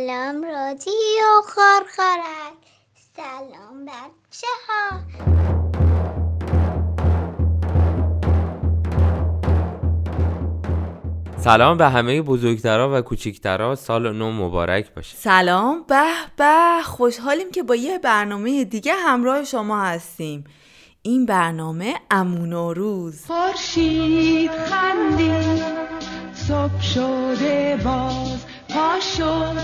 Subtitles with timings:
[0.00, 2.56] سلام رادیو خارخارک
[3.16, 5.00] سلام بچه ها
[11.36, 15.16] سلام به همه بزرگترا و کوچیکترا سال نو مبارک باشه.
[15.16, 16.04] سلام به
[16.36, 16.82] به.
[16.84, 20.44] خوشحالیم که با یه برنامه دیگه همراه شما هستیم.
[21.02, 23.26] این برنامه امون روز.
[23.26, 25.62] خورشید خندید
[26.34, 28.39] صبح شده باز.
[28.74, 29.56] پا شد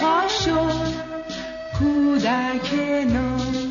[0.00, 0.92] پا شد
[1.78, 2.74] کودک
[3.08, 3.66] ناز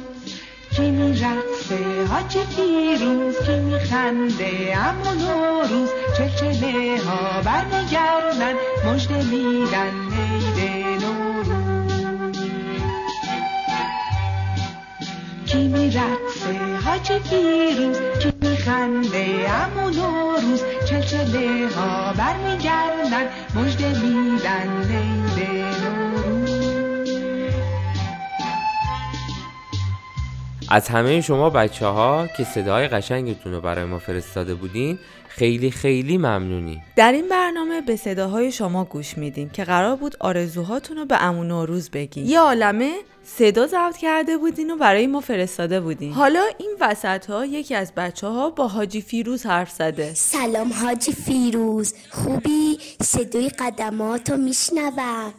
[0.76, 5.90] کی میرقصه حاج فیروز کی میخنده اما نوروز.
[6.18, 12.36] چلچله ها برمیگردن مژده میدن عید نوروز.
[15.46, 26.01] کی میرقصه حاج فیروز کی میخنده اما نوروز چلچله ها برمیگردن مژده میدن عید
[30.74, 36.18] از همه شما بچه ها که صدای قشنگتون رو برای ما فرستاده بودین خیلی خیلی
[36.18, 41.24] ممنونی در این برنامه به صداهای شما گوش میدیم که قرار بود آرزوهاتون رو به
[41.24, 42.92] امون نوروز بگین یه عالمه
[43.24, 46.14] صدا ضبط کرده بودین و برای ما فرستاده بودین.
[46.14, 50.14] حالا این وسط ها یکی از بچه ها با حاجی فیروز حرف زده.
[50.14, 51.94] سلام حاجی فیروز.
[52.10, 55.34] خوبی؟ صدای قدماتو میشنوم.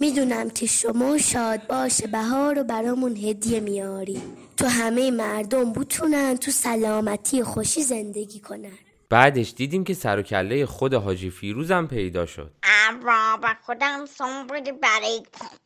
[0.00, 4.22] می‌دونم که شما شاد باشه بهار رو برامون هدیه میاری
[4.56, 8.78] تو همه مردم بتونن تو سلامتی خوشی زندگی کنن.
[9.10, 12.50] بعدش دیدیم که سر و کله خود حاجی فیروزم پیدا شد.
[12.62, 15.56] ابرا به خودم سنبولی برای کن.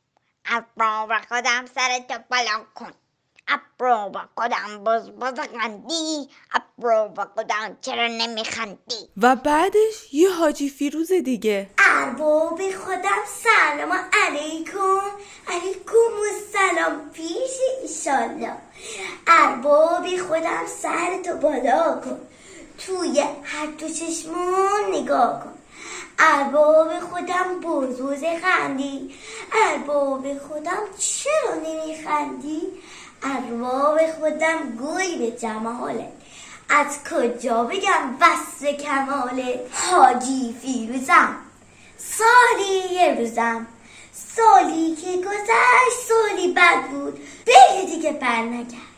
[0.45, 2.93] ابرا به خودم سرتو بالا کن.
[3.49, 10.69] ابرا به خودم بز بز قندی ابرا به خودم چرا نمیخندی؟ و بعدش یه حاجی
[10.69, 11.71] فیروز دیگه.
[11.99, 13.93] ارباب خودم سلام
[14.27, 15.01] علیکم.
[15.49, 17.11] علیکم السلام.
[17.13, 18.53] پیش ایشالله.
[19.27, 22.21] ارباب خودم سرتو بالا کن.
[22.79, 25.59] توی هر دو چشمون نگاه کن.
[26.19, 29.15] ارباب خودم بزوز خندی.
[29.53, 32.63] ارباب خودم چرا نمیخندی؟
[33.23, 36.13] ارباب خودم گوی به جماله.
[36.69, 41.48] از کجا بگم وصف کماله؟ حاجی فیروزم.
[41.99, 43.67] سالی یه روزم.
[44.13, 47.21] سالی که گذشت سالی بد بود.
[47.47, 48.89] بگه دیگه بر نگردی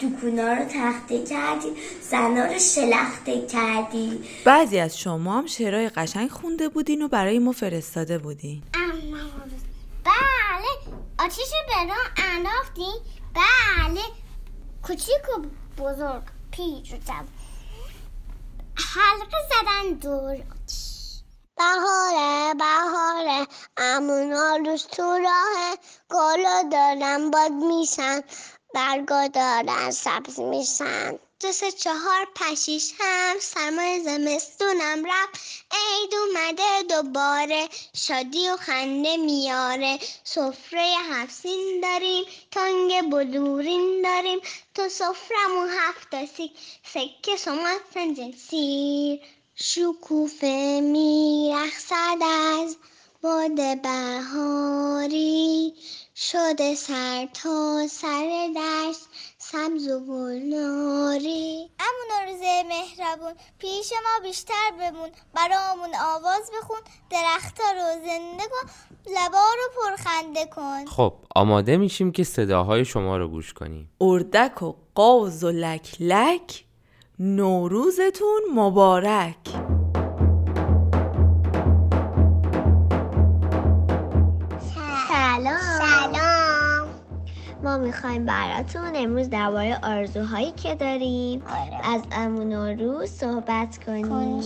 [0.00, 1.68] دکونا رو تخته کردی
[2.00, 4.24] زنا رو شلخته کردی.
[4.44, 8.62] بعضی از شما هم شعرهای قشنگ خونده بودین و برای ما فرستاده بودین.
[10.04, 12.92] بله آتیش به راه انداختی
[13.34, 14.02] بله
[14.82, 15.42] کوچیک و
[15.82, 17.12] بزرگ پیچ و
[18.74, 20.36] حلقه زدن دور.
[21.62, 23.46] بهاره بهاره
[23.76, 25.76] امونا روز تو راه
[26.10, 28.22] گلا دارن باد میشن
[28.74, 31.18] برگا دارن سبز میشن.
[31.40, 35.40] دو سه چهار پشیش هم سرمای زمستونم رفت.
[35.70, 39.98] عید اومده دوباره شادی و خنده میاره.
[40.24, 44.40] سفره هفسین داریم تنگ بلورین داریم.
[44.74, 46.52] تو سفرمون هفت سیک
[46.84, 49.20] سکه سمت سنجن سیر
[49.54, 52.76] شکوفه میرخصد از
[53.22, 55.74] باد بهاری.
[56.14, 59.00] شده سر تا سر دشت
[59.38, 66.80] سبز و گلناری امون روز مهربون پیش ما بیشتر بمون برامون آواز بخون
[67.10, 68.70] درختها رو زنده کن
[69.06, 70.84] لبا رو پرخنده کن.
[70.86, 73.90] خب آماده میشیم که صداهای شما رو گوش کنیم.
[74.00, 76.64] اردک و قاز و لک لک
[77.18, 79.36] نوروزتون مبارک.
[85.08, 85.58] سلام.
[85.78, 86.88] سلام.
[87.64, 91.42] ما می‌خوایم براتون امروز درباره آرزوهایی که داریم.
[91.84, 94.42] از امون و روز صحبت کنیم.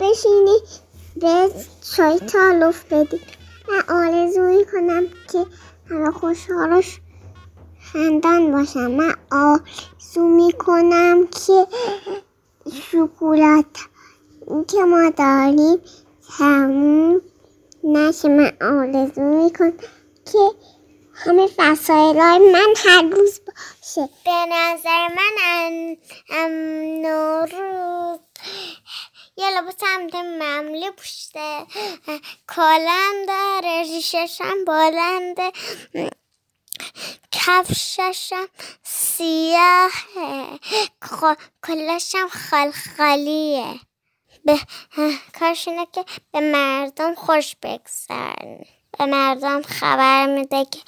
[0.00, 0.58] بشینی؟
[1.16, 1.50] به
[1.96, 3.20] چای تالوف بدی.
[3.68, 5.46] من آرزو می‌کنم که
[5.90, 7.00] همه خوشحالش
[7.92, 8.90] خندان باشم.
[8.90, 11.66] من آرزو می‌کنم که
[12.72, 13.76] شکلات
[14.68, 15.78] که ما داریم
[16.38, 17.20] تموم
[17.84, 18.28] نشه.
[18.28, 19.72] من آرزو می‌کنم
[20.32, 20.50] که
[21.14, 22.16] همه وسایل
[22.52, 24.08] من هر روز باشه.
[24.24, 25.96] به نظر من
[26.30, 26.52] ام
[27.06, 28.18] نوروز
[29.36, 31.66] یه لباس سمت معمولی پوشته
[32.46, 35.52] کالم داره ریششم بلنده
[37.32, 38.48] کفششم
[38.82, 40.58] سیاهه.
[41.66, 43.80] کلشم خلخالیه
[44.44, 44.58] به
[45.38, 48.64] کارش اینه که به مردم خوش بگذرن.
[48.98, 50.80] به مردم خبر میده که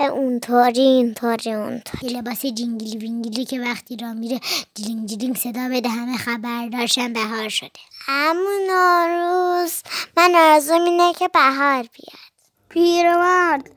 [0.12, 2.12] اونطوری اینطوری اونطوری.
[2.12, 4.40] یه لباس جینگلی وینگلی که وقتی راه میره
[4.74, 7.70] جلینگ جلینگ صدا بده همه خبر داشتن بهار شده.
[8.06, 9.82] عمو نوروز
[10.16, 12.26] من آرزوم اینه که بهار بیاد.
[12.68, 13.70] پیرمرد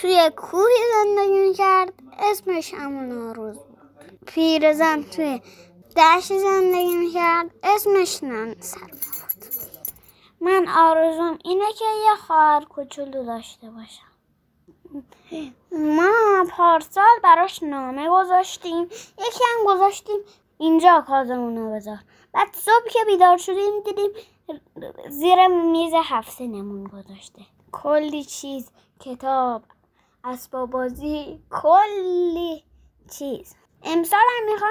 [0.00, 1.92] توی کوهی زندگی می‌کرد.
[2.18, 3.78] اسمش عمو نوروز بود.
[4.26, 5.40] پیرزن توی
[5.96, 7.50] دشت زندگی می‌کرد.
[7.62, 9.09] اسمش ننه بود
[10.40, 14.10] من آرزوم اینه که یه خواهر کوچولو داشته باشم.
[15.72, 18.84] ما پارسال براش نامه گذاشتیم.
[19.18, 20.20] یکی هم گذاشتیم
[20.58, 21.98] اینجا کازمون رو بذار.
[22.32, 24.10] بعد صبح که بیدار شدیم دیدیم
[25.08, 27.42] زیر میز هفته نمون گذاشته.
[27.72, 28.70] کلی چیز
[29.00, 29.62] کتاب
[30.24, 32.64] اسباب بازی کلی
[33.18, 33.54] چیز.
[33.82, 34.70] امسال هم می‌خوام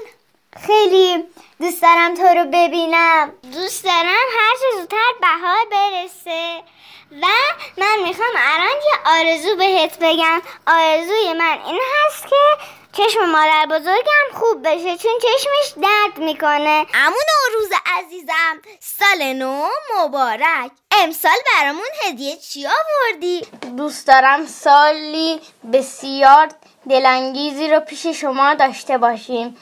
[0.67, 1.25] خیلی
[1.61, 3.33] دوست دارم تو رو ببینم.
[3.53, 6.63] دوست دارم هر چه زودتر بهار برسه.
[7.23, 7.27] و
[7.77, 10.43] من می‌خوام الان یه آرزو بهت بگم.
[10.67, 12.37] آرزوی من این هست که
[12.93, 16.87] چشم مادر بزرگم خوب بشه چون چشمش درد می‌کنه.
[16.95, 17.23] امون
[17.55, 19.67] روز عزیزم سال نو
[19.99, 20.71] مبارک.
[20.91, 23.47] امسال برامون هدیه چی آوردی؟
[23.77, 25.41] دوست دارم سالی
[25.73, 26.49] بسیار
[26.91, 29.57] دلانگیزی رو پیش شما داشته باشیم.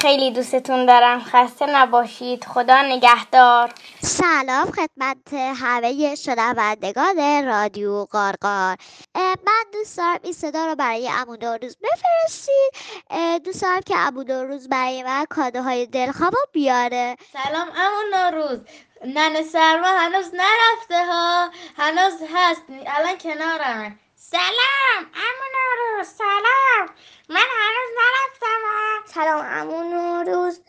[0.00, 1.22] خیلی دوستتون دارم.
[1.24, 2.44] خسته نباشید.
[2.44, 3.72] خدا نگهدار.
[4.02, 8.76] سلام خدمت همه شنوندگان رادیو قارقار
[9.16, 13.42] من دوست دارم این صدا رو برای امون روز بفرستید.
[13.44, 17.16] دوست دارم که امون روز برای من کادوهای دلخواه بیاره.
[17.32, 18.58] سلام امون روز
[19.04, 21.50] ننه سرما هنوز نرفته ها.
[21.78, 22.62] هنوز هست.
[22.86, 23.98] الان کنارم
[24.30, 25.54] سلام امون
[25.98, 26.88] روز سلام.
[27.28, 30.60] من هنوز نرفتم سلام امون روز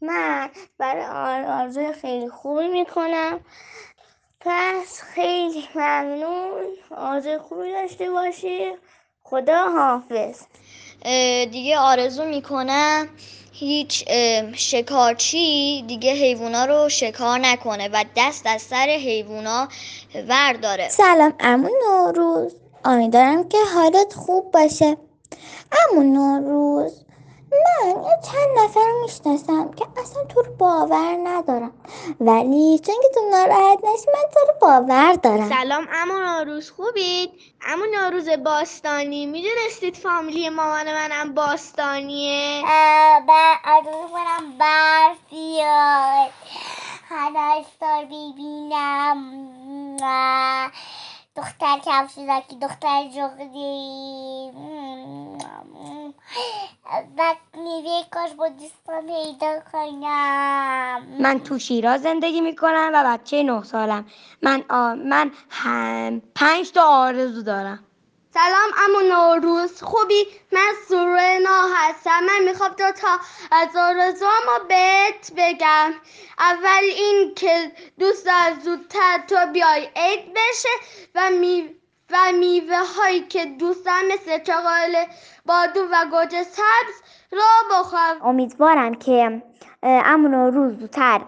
[0.00, 3.40] من برای آرزوی خیلی خوبی می‌کنم.
[4.40, 6.64] پس خیلی ممنون.
[6.96, 8.72] آرزوی خوبی داشته باشی.
[9.22, 10.42] خدا حافظ.
[11.50, 13.08] دیگه آرزو می‌کنم
[13.52, 14.04] هیچ
[14.56, 19.68] شکارچی دیگه حیوونا رو شکار نکنه و دست از سر حیوونا
[20.28, 20.88] ورداره.
[20.88, 24.96] سلام امون نوروز امیدوارم که حالت خوب باشه.
[25.90, 27.04] امون نوروز
[27.52, 31.72] من یه چند نفر می‌شناسم که اصلا تو رو باور ندارم.
[32.20, 35.48] ولی چون که تو ناراحت نشی من تو رو باور دارم.
[35.48, 37.30] سلام امون نوروز خوبید؟
[37.66, 42.62] امون نوروز باستانی می‌دونستید فامیلی مامان منم باستانیه؟
[43.28, 46.30] من آرزو کنم برف بیاد
[48.10, 49.16] ببینم
[51.36, 54.50] دختر کفشزکی دختر جغدی
[57.18, 61.02] و میوه کاش با دوستان پیدا کنم.
[61.20, 64.06] من تو شیراز زندگی می‌کنم و بچه نه سالم.
[64.42, 64.94] من آ...
[64.94, 66.22] من هم...
[66.34, 67.84] پنج تا آرزو دارم.
[68.34, 69.82] سلام امو نوروز.
[69.82, 72.20] خوبی؟ من سورنا هستم.
[72.20, 73.08] من می‌خوام دو تا
[73.52, 73.68] از
[74.46, 75.92] ما بهت بگم.
[76.38, 78.28] اول این که دوست
[78.64, 80.68] زودتر تو بیای عید بشه
[81.14, 81.74] و می
[82.10, 84.96] و میوه هایی که دوستان مثل چغال
[85.46, 89.42] بادو و گوجه سبز را بخورم امیدوارم که
[89.82, 91.20] امون روز زودتر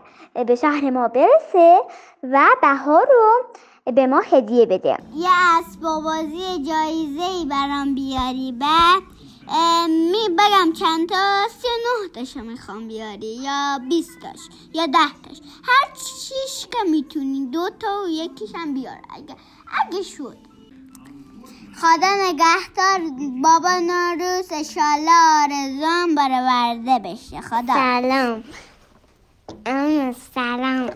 [0.46, 1.80] به شهر ما برسه
[2.22, 3.46] و بهار رو
[3.94, 4.96] به ما هدیه بده.
[5.16, 5.28] یه
[5.58, 8.52] اسباب بازی جایزه ای برام بیاری.
[8.52, 9.02] بعد
[9.88, 14.40] می بگم چند تا سی نه تاشو می‌خوام بیاری یا بیست تاش
[14.72, 15.40] یا ده تاش.
[15.64, 19.36] هر چیش که می‌تونی دو تا و یکیش هم بیار اگه
[19.86, 20.36] اگه شد.
[21.80, 23.00] خدا نگهدار
[23.42, 27.40] بابا ناروس اشالله آرزوام برورده بشه.
[27.40, 27.74] خدا.
[27.74, 28.44] سلام.
[30.34, 30.90] سلام.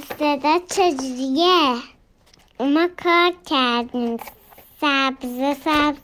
[0.00, 1.76] صدا چجوریه
[2.60, 4.16] ما کار کردیم
[4.80, 5.98] سبز سبز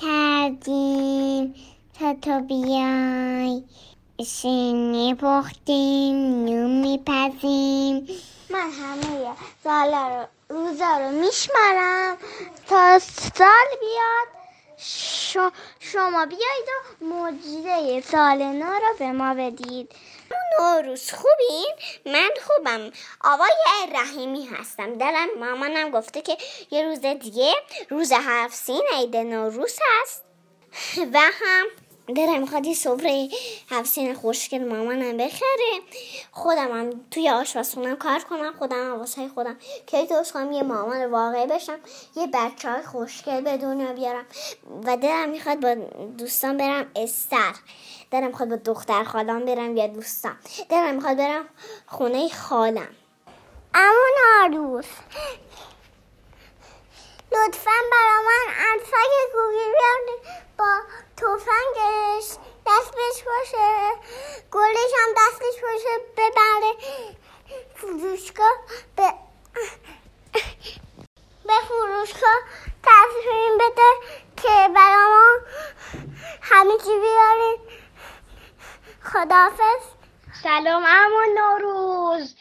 [0.00, 1.54] کردیم
[1.98, 3.62] تا تو بیای
[4.26, 8.08] شینی پختیم نون میپزیم
[8.50, 9.34] من همه
[9.64, 12.16] سالا رو روزا رو میشمارم
[12.66, 14.28] تا سال بیاد
[15.78, 16.68] شما بیایید
[17.00, 19.92] و مجیده سال نو رو به ما بدید
[20.60, 21.74] نوروز خوبین؟
[22.06, 22.90] من خوبم.
[23.20, 23.50] آقای
[23.94, 24.98] رحیمی هستم.
[24.98, 26.36] دلم مامانم گفته که
[26.70, 27.54] یه روز دیگه
[27.90, 30.24] روز هفت سین عید نوروز هست.
[31.14, 31.66] و هم
[32.16, 33.28] دلم می‌خواد یه سفره
[33.70, 35.80] هفسین خوشگل مامانم بخره.
[36.32, 41.10] خودم هم توی آشپزخونم کار کنم خودم هم واسه خودم که درست کنم یه مامان
[41.10, 41.78] واقعی بشم
[42.16, 44.26] یه بچه های خوشگل به دنیا بیارم.
[44.84, 45.74] و دلم می‌خواد با
[46.18, 47.54] دوستان برم استر.
[48.10, 50.36] دلم می‌خواد با دختر خالام برم یا دوستان.
[50.68, 51.44] دلم می‌خواد برم
[51.86, 52.88] خونه خالم
[53.74, 54.84] امون آروز
[57.32, 58.92] لطفا برا من عروسک
[59.32, 62.24] کوکی بیارید توفنگش.
[62.66, 63.94] دستش باشه.
[64.52, 65.98] گلش هم دستش باشه.
[66.16, 66.72] ببره.
[67.74, 68.56] فروشگاه.
[68.96, 69.14] به
[71.44, 72.40] به فروشگاه
[72.82, 73.90] تصمیم بده
[74.36, 75.38] که برا ما
[76.40, 77.60] همه چی بیارید
[79.02, 79.97] خداحافظ.
[80.42, 82.34] سلام اما نوروز.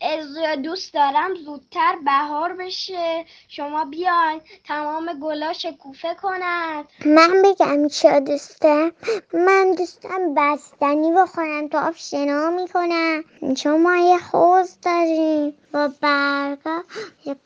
[0.00, 3.24] از دوست دارم زودتر بهار بشه.
[3.48, 8.92] شما بیاین تمام گلا شکوفه کند من بگم چیا دوست دارم
[9.32, 13.24] من دوستم بستنی بخورم تو آفشنا می‌کنم
[13.56, 15.88] چون ما یه حوز داریم یه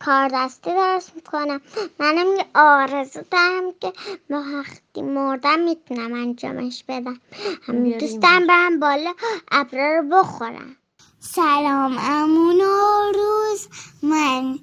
[0.04, 1.61] کار دستی درست می‌کنم
[1.99, 3.92] منم یه آرزو دارم که
[4.30, 7.21] وقتی مردم می‌تونم انجامش بدم.
[7.62, 9.14] هم دوستم برم بالا
[9.52, 10.76] ابرا رو بخورم.
[11.21, 12.61] سلام امون
[13.14, 13.69] روز
[14.02, 14.59] من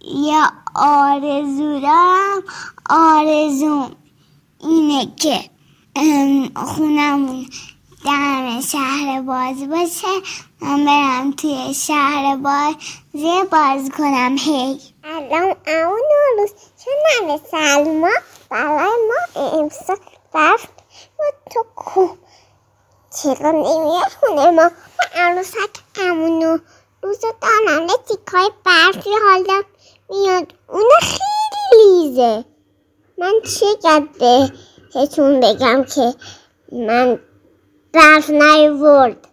[0.00, 0.42] یه
[0.74, 2.42] آرزو دارم.
[2.90, 3.96] آرزوم
[4.60, 5.50] اینه که
[6.56, 7.46] خونمون
[8.04, 10.22] دم شهر باز باشه
[10.60, 14.36] من برم توی شهر بازی باز کنم.
[14.38, 14.80] هی.
[15.04, 16.00] الان امون
[16.38, 16.50] روز
[16.84, 18.10] چون نمه سلما
[18.50, 19.96] برای ما امسال
[20.34, 20.68] رفت.
[21.18, 22.08] و تو کو
[23.22, 24.70] چرا نمیاد خونه ما.
[24.98, 26.58] و عروسک امونو
[27.02, 29.62] روز دارم تیکای برفی حالا
[30.10, 30.54] میاد.
[30.68, 32.44] اون خیلی لیزه.
[33.18, 34.06] من چقدر
[34.94, 36.14] بهتون بگم که
[36.72, 37.20] من
[37.92, 39.28] برف نیورد.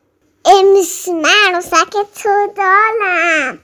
[0.46, 3.60] امس من عروسک تو دارم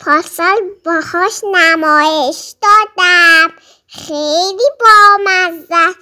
[0.00, 3.52] پارسال باهاش نمایش دادم.
[3.88, 5.98] خیلی بامزه.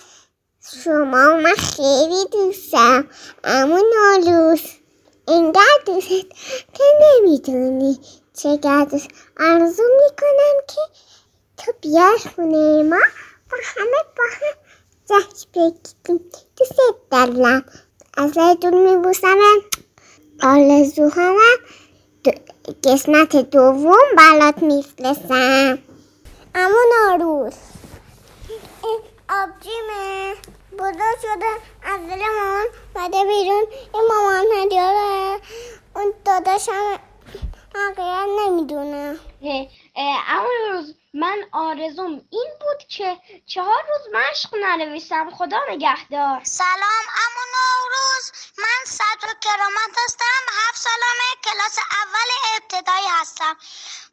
[0.85, 3.09] شما من خیلی دوستم.
[3.45, 4.63] اما نالوس
[5.29, 6.09] اینقدر دوست
[6.75, 7.99] که نمی‌دونی
[8.35, 9.09] چقدر دوست.
[9.41, 10.81] آرزو می‌کنم که
[11.57, 13.03] تو بیای خونه ما.
[13.51, 14.57] با همه با هم
[15.09, 16.31] جشن بگیریم.
[16.57, 16.79] دوست
[17.11, 17.65] دارم.
[18.17, 19.39] از دور میبوسم
[20.43, 21.57] آرزوهامم
[22.25, 22.33] دو-
[22.85, 25.79] قسمت دوم برات میفرستم.
[26.55, 27.53] اما ناروز
[29.29, 30.35] آبجیمه
[30.79, 31.53] بزرگ شده
[31.83, 32.67] از دل مامان
[32.97, 33.65] مده بیرون.
[33.95, 35.41] این مامان هدیاره.
[35.97, 36.99] اون داداشم
[37.75, 39.17] حقیقت نمی‌دونه
[40.29, 45.31] اما روز من آرزوم این بود که چهار روز مشق ننویسم.
[45.31, 46.45] خدا نگهدار.
[46.45, 48.33] سلام امو نوروز.
[48.59, 50.43] من صدر کرامت هستم.
[50.51, 53.57] هفت سالمه کلاس اول ابتدایی هستم.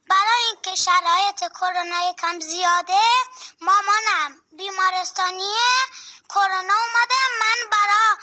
[0.09, 3.01] برای اینکه شرایط کرونا یکم زیاده
[3.61, 5.71] مامانم بیمارستانیه.
[6.29, 8.17] کرونا اومده من برا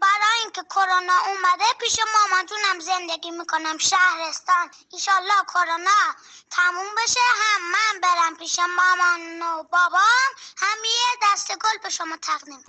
[0.00, 0.62] برای اینکه
[0.96, 4.70] کرونا اومده پیش مامان جونم زندگی می‌کنم شهرستان.
[4.92, 6.14] ایشالله کرونا
[6.50, 7.20] تموم بشه.
[7.42, 12.64] هم من برم پیش مامان و بابام هم یه دست گل به شما تقدیم.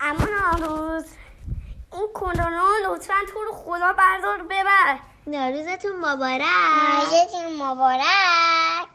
[0.00, 1.04] اما نوروز
[1.92, 4.98] این کرونا لطفا تو رو خدا بردار ببر.
[5.26, 6.42] نوروزتون مبارک.
[6.42, 8.88] نوروزتون مبارک.